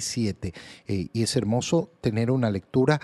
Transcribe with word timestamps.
7. 0.00 0.54
Eh, 0.86 1.08
y 1.12 1.22
es 1.22 1.36
hermoso 1.36 1.90
tener 2.00 2.30
una 2.30 2.50
lectura 2.50 2.98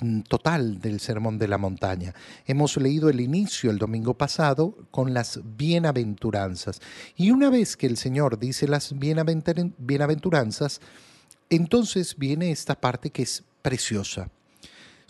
mm, 0.00 0.20
total 0.22 0.80
del 0.80 0.98
Sermón 0.98 1.38
de 1.38 1.48
la 1.48 1.58
Montaña. 1.58 2.14
Hemos 2.46 2.78
leído 2.78 3.10
el 3.10 3.20
inicio 3.20 3.70
el 3.70 3.76
domingo 3.76 4.14
pasado 4.14 4.74
con 4.90 5.12
las 5.12 5.40
bienaventuranzas. 5.56 6.80
Y 7.14 7.30
una 7.30 7.50
vez 7.50 7.76
que 7.76 7.86
el 7.86 7.98
Señor 7.98 8.38
dice 8.38 8.66
las 8.68 8.94
bienaventuranzas, 8.98 10.80
entonces 11.50 12.16
viene 12.16 12.50
esta 12.50 12.80
parte 12.80 13.10
que 13.10 13.22
es 13.22 13.44
preciosa. 13.60 14.30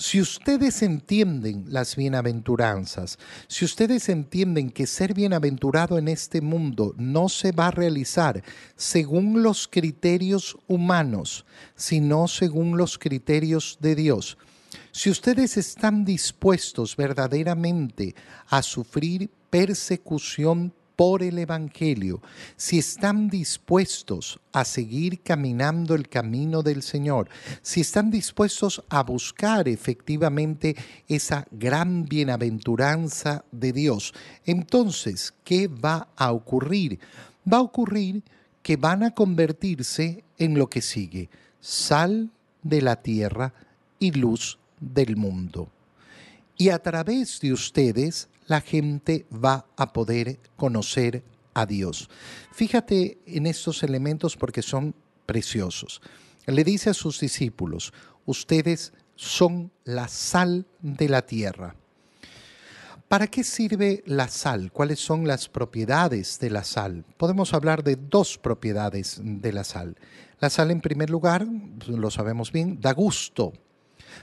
Si 0.00 0.18
ustedes 0.18 0.80
entienden 0.80 1.66
las 1.68 1.94
bienaventuranzas, 1.94 3.18
si 3.48 3.66
ustedes 3.66 4.08
entienden 4.08 4.70
que 4.70 4.86
ser 4.86 5.12
bienaventurado 5.12 5.98
en 5.98 6.08
este 6.08 6.40
mundo 6.40 6.94
no 6.96 7.28
se 7.28 7.52
va 7.52 7.66
a 7.66 7.70
realizar 7.70 8.42
según 8.76 9.42
los 9.42 9.68
criterios 9.68 10.56
humanos, 10.66 11.44
sino 11.76 12.28
según 12.28 12.78
los 12.78 12.96
criterios 12.96 13.76
de 13.82 13.94
Dios, 13.94 14.38
si 14.90 15.10
ustedes 15.10 15.58
están 15.58 16.06
dispuestos 16.06 16.96
verdaderamente 16.96 18.14
a 18.48 18.62
sufrir 18.62 19.28
persecución 19.50 20.72
por 21.00 21.22
el 21.22 21.38
Evangelio, 21.38 22.20
si 22.58 22.78
están 22.78 23.30
dispuestos 23.30 24.38
a 24.52 24.66
seguir 24.66 25.22
caminando 25.22 25.94
el 25.94 26.10
camino 26.10 26.62
del 26.62 26.82
Señor, 26.82 27.30
si 27.62 27.80
están 27.80 28.10
dispuestos 28.10 28.84
a 28.90 29.02
buscar 29.02 29.66
efectivamente 29.66 30.76
esa 31.08 31.46
gran 31.52 32.04
bienaventuranza 32.04 33.46
de 33.50 33.72
Dios, 33.72 34.12
entonces, 34.44 35.32
¿qué 35.42 35.68
va 35.68 36.08
a 36.16 36.32
ocurrir? 36.32 36.98
Va 37.50 37.56
a 37.56 37.62
ocurrir 37.62 38.22
que 38.62 38.76
van 38.76 39.02
a 39.02 39.14
convertirse 39.14 40.22
en 40.36 40.58
lo 40.58 40.68
que 40.68 40.82
sigue, 40.82 41.30
sal 41.62 42.28
de 42.62 42.82
la 42.82 42.96
tierra 42.96 43.54
y 43.98 44.10
luz 44.10 44.58
del 44.78 45.16
mundo. 45.16 45.70
Y 46.58 46.68
a 46.68 46.78
través 46.78 47.40
de 47.40 47.54
ustedes 47.54 48.28
la 48.50 48.60
gente 48.60 49.26
va 49.32 49.64
a 49.76 49.92
poder 49.92 50.40
conocer 50.56 51.22
a 51.54 51.66
Dios. 51.66 52.10
Fíjate 52.50 53.18
en 53.24 53.46
estos 53.46 53.84
elementos 53.84 54.36
porque 54.36 54.60
son 54.60 54.92
preciosos. 55.24 56.02
Le 56.46 56.64
dice 56.64 56.90
a 56.90 56.94
sus 56.94 57.20
discípulos, 57.20 57.92
ustedes 58.26 58.92
son 59.14 59.70
la 59.84 60.08
sal 60.08 60.66
de 60.80 61.08
la 61.08 61.22
tierra. 61.22 61.76
¿Para 63.06 63.28
qué 63.28 63.44
sirve 63.44 64.02
la 64.04 64.26
sal? 64.26 64.72
¿Cuáles 64.72 64.98
son 64.98 65.28
las 65.28 65.48
propiedades 65.48 66.40
de 66.40 66.50
la 66.50 66.64
sal? 66.64 67.04
Podemos 67.18 67.54
hablar 67.54 67.84
de 67.84 67.94
dos 67.94 68.36
propiedades 68.36 69.20
de 69.22 69.52
la 69.52 69.62
sal. 69.62 69.96
La 70.40 70.50
sal, 70.50 70.72
en 70.72 70.80
primer 70.80 71.08
lugar, 71.08 71.46
lo 71.86 72.10
sabemos 72.10 72.50
bien, 72.50 72.80
da 72.80 72.94
gusto 72.94 73.52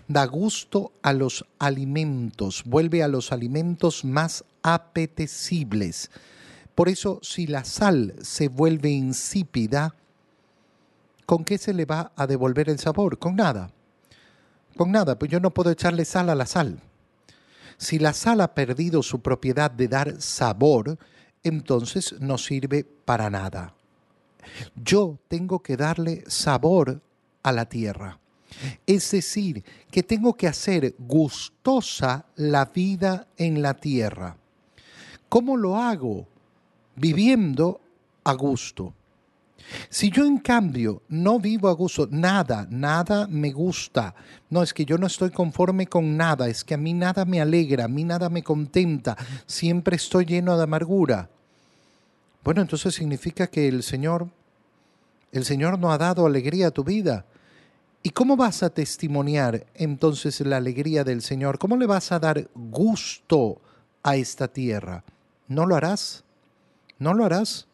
da 0.08 0.26
gusto 0.26 0.92
a 1.02 1.14
los 1.14 1.46
alimentos, 1.60 2.64
vuelve 2.66 3.04
a 3.04 3.08
los 3.08 3.32
alimentos 3.32 4.06
más 4.06 4.44
apetecibles. 4.62 6.10
Por 6.76 6.90
eso, 6.90 7.20
si 7.24 7.48
la 7.48 7.64
sal 7.64 8.14
se 8.22 8.50
vuelve 8.50 8.90
insípida, 8.90 9.96
¿con 11.26 11.44
qué 11.44 11.58
se 11.58 11.74
le 11.74 11.86
va 11.86 12.12
a 12.16 12.28
devolver 12.28 12.70
el 12.70 12.80
sabor? 12.80 13.18
Con 13.18 13.36
nada. 13.36 13.72
Con 14.76 14.92
nada, 14.92 15.18
pues 15.18 15.32
yo 15.32 15.40
no 15.40 15.54
puedo 15.54 15.72
echarle 15.72 16.06
sal 16.06 16.30
a 16.30 16.36
la 16.36 16.46
sal. 16.46 16.80
Si 17.78 18.00
la 18.00 18.14
sal 18.14 18.42
ha 18.42 18.54
perdido 18.54 19.02
su 19.04 19.22
propiedad 19.22 19.72
de 19.72 19.88
dar 19.88 20.22
sabor, 20.22 20.98
entonces 21.44 22.16
no 22.20 22.38
sirve 22.38 22.84
para 22.84 23.30
nada. 23.30 23.74
Yo 24.76 25.18
tengo 25.28 25.60
que 25.60 25.78
darle 25.78 26.24
sabor 26.28 27.02
a 27.44 27.52
la 27.52 27.68
tierra. 27.68 28.20
Es 28.86 29.12
decir, 29.12 29.64
que 29.92 30.04
tengo 30.04 30.34
que 30.36 30.48
hacer 30.48 30.96
gustosa 30.98 32.26
la 32.36 32.66
vida 32.66 33.28
en 33.38 33.62
la 33.62 33.74
tierra. 33.74 34.38
¿Cómo 35.30 35.58
lo 35.58 35.78
hago? 35.78 36.28
Viviendo 36.96 37.82
a 38.24 38.34
gusto. 38.34 38.94
Si 39.90 40.10
yo 40.10 40.26
en 40.26 40.38
cambio 40.38 41.02
no 41.10 41.40
vivo 41.40 41.68
a 41.68 41.74
gusto, 41.74 42.08
nada, 42.10 42.68
nada 42.70 43.28
me 43.28 43.52
gusta, 43.52 44.16
no 44.50 44.64
es 44.64 44.74
que 44.74 44.86
yo 44.86 44.98
no 44.98 45.08
estoy 45.08 45.32
conforme 45.32 45.88
con 45.88 46.16
nada, 46.16 46.48
es 46.48 46.64
que 46.64 46.74
a 46.74 46.78
mí 46.78 46.94
nada 46.94 47.26
me 47.26 47.42
alegra, 47.42 47.86
a 47.86 47.90
mí 47.90 48.04
nada 48.04 48.30
me 48.30 48.44
contenta, 48.44 49.18
siempre 49.46 49.98
estoy 49.98 50.26
lleno 50.26 50.56
de 50.56 50.64
amargura. 50.64 51.30
Bueno, 52.44 52.62
entonces 52.62 52.96
significa 52.96 53.48
que 53.48 53.68
el 53.68 53.84
Señor, 53.84 54.30
el 55.34 55.44
Señor 55.44 55.78
no 55.78 55.92
ha 55.92 55.98
dado 55.98 56.26
alegría 56.26 56.68
a 56.68 56.72
tu 56.72 56.84
vida. 56.84 57.26
¿Y 58.04 58.12
cómo 58.12 58.38
vas 58.38 58.64
a 58.64 58.70
testimoniar 58.70 59.66
entonces 59.74 60.40
la 60.42 60.58
alegría 60.58 61.04
del 61.04 61.22
Señor? 61.22 61.58
¿Cómo 61.60 61.78
le 61.78 61.86
vas 61.86 62.12
a 62.12 62.20
dar 62.20 62.50
gusto 62.54 63.60
a 64.04 64.16
esta 64.16 64.48
tierra? 64.48 65.04
¿No 65.48 65.66
lo 65.66 65.76
harás? 65.76 66.24
¿No 67.00 67.14
lo 67.14 67.26
harás? 67.26 67.68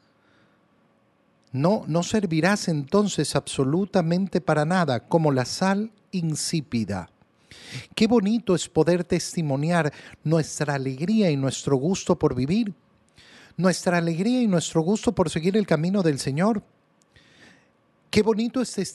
No, 1.52 1.84
no 1.88 2.02
servirás 2.02 2.68
entonces 2.68 3.36
absolutamente 3.36 4.42
para 4.42 4.66
nada, 4.66 5.02
como 5.02 5.32
la 5.32 5.46
sal 5.46 5.92
insípida. 6.12 7.10
Qué 7.96 8.08
bonito 8.08 8.56
es 8.56 8.68
poder 8.68 9.04
testimoniar 9.04 9.94
nuestra 10.24 10.74
alegría 10.74 11.30
y 11.30 11.38
nuestro 11.38 11.76
gusto 11.76 12.18
por 12.18 12.34
vivir, 12.34 12.74
nuestra 13.56 13.98
alegría 13.98 14.42
y 14.42 14.48
nuestro 14.48 14.82
gusto 14.82 15.14
por 15.14 15.30
seguir 15.30 15.56
el 15.58 15.68
camino 15.68 16.02
del 16.02 16.20
Señor. 16.20 16.64
Qué 18.14 18.22
bonito 18.22 18.62
es 18.62 18.94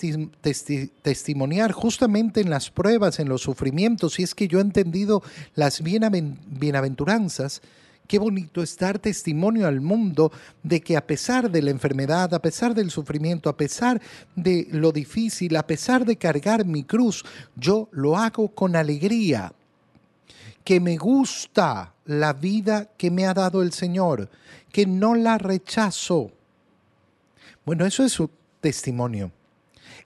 testimoniar 1.03 1.73
justamente 1.73 2.41
en 2.41 2.51
las 2.51 2.71
pruebas, 2.71 3.19
en 3.19 3.29
los 3.29 3.43
sufrimientos, 3.43 4.15
si 4.15 4.23
es 4.23 4.33
que 4.33 4.47
yo 4.47 4.61
he 4.61 4.63
entendido 4.63 5.25
las 5.57 5.83
bienaventuranzas. 5.83 7.61
Qué 8.07 8.21
bonito 8.21 8.63
es 8.63 8.79
dar 8.79 9.01
testimonio 9.01 9.67
al 9.67 9.81
mundo 9.81 10.31
de 10.63 10.81
que 10.83 10.97
a 10.97 11.05
pesar 11.05 11.51
de 11.51 11.63
la 11.63 11.73
enfermedad, 11.73 12.33
a 12.33 12.41
pesar 12.41 12.77
del 12.77 12.93
sufrimiento, 12.93 13.51
a 13.51 13.57
pesar 13.57 14.01
de 14.37 14.69
lo 14.71 14.93
difícil, 14.93 15.57
a 15.57 15.67
pesar 15.67 16.05
de 16.05 16.15
cargar 16.15 16.65
mi 16.65 16.85
cruz, 16.85 17.25
yo 17.57 17.89
lo 17.91 18.17
hago 18.17 18.47
con 18.55 18.77
alegría. 18.77 19.53
Que 20.63 20.79
me 20.79 20.97
gusta 20.97 21.93
la 22.05 22.35
vida 22.35 22.89
que 22.97 23.11
me 23.11 23.27
ha 23.27 23.35
dado 23.35 23.63
el 23.63 23.73
Señor, 23.73 24.31
que 24.71 24.87
no 24.87 25.17
la 25.17 25.39
rechazo. 25.39 26.31
Bueno, 27.65 27.85
eso 27.85 28.05
es 28.05 28.23
testimonio. 28.61 29.33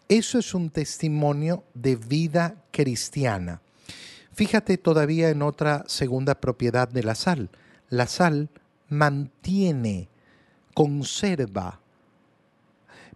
Eso 0.09 0.39
es 0.39 0.55
un 0.55 0.71
testimonio 0.71 1.65
de 1.75 1.97
vida 1.97 2.57
cristiana. 2.71 3.63
Fíjate 4.33 4.79
todavía 4.79 5.31
en 5.31 5.43
otra 5.43 5.85
segunda 5.87 6.35
propiedad 6.41 6.89
de 6.89 7.03
la 7.03 7.15
sal. 7.15 7.51
La 7.89 8.07
sal 8.07 8.49
mantiene, 8.89 10.09
conserva. 10.75 11.81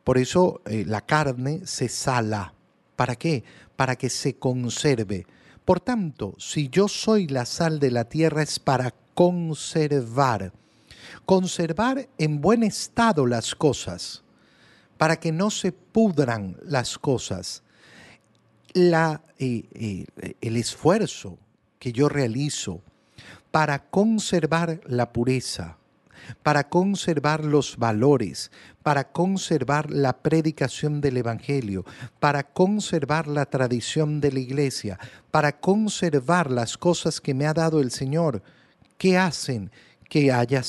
Por 0.05 0.19
eso 0.19 0.61
eh, 0.67 0.85
la 0.87 1.01
carne 1.01 1.63
se 1.65 1.89
sala. 1.89 2.55
¿Para 2.97 3.17
qué? 3.17 3.45
Para 3.77 3.97
que 3.97 4.11
se 4.11 4.37
conserve. 4.37 5.27
Por 5.65 5.81
tanto, 5.81 6.35
si 6.39 6.69
yo 6.69 6.89
soy 6.89 7.27
la 7.27 7.45
sal 7.45 7.81
de 7.81 7.91
la 7.91 8.05
tierra 8.05 8.43
es 8.43 8.59
para 8.59 8.95
conservar. 9.15 10.53
Conservar 11.25 12.09
en 12.19 12.41
buen 12.41 12.63
estado 12.63 13.27
las 13.27 13.55
cosas 13.55 14.23
para 14.99 15.17
que 15.17 15.33
no 15.33 15.51
se 15.51 15.73
pudran 15.73 16.57
las 16.63 16.99
cosas. 16.99 17.63
Eh, 18.75 19.19
eh, 19.39 20.07
el 20.41 20.57
esfuerzo 20.57 21.39
que 21.79 21.93
yo 21.93 22.09
realizo 22.09 22.83
para 23.51 23.79
conservar 23.79 24.81
la 24.85 25.13
pureza, 25.13 25.79
para 26.43 26.69
conservar 26.69 27.45
los 27.45 27.77
valores, 27.79 28.51
para 28.83 29.13
conservar 29.13 29.91
la 29.91 30.19
predicación 30.19 31.01
del 31.01 31.17
Evangelio, 31.17 31.85
para 32.21 32.43
conservar 32.43 33.27
la 33.29 33.47
tradición 33.47 34.21
de 34.21 34.33
la 34.33 34.41
iglesia, 34.41 34.99
para 35.31 35.59
conservar 35.59 36.51
las 36.51 36.77
cosas 36.77 37.21
que 37.21 37.35
me 37.35 37.47
ha 37.47 37.55
dado 37.55 37.81
el 37.81 37.91
Señor, 37.91 38.43
¿qué 38.99 39.17
hacen 39.17 39.71
que 40.09 40.33
haya 40.33 40.63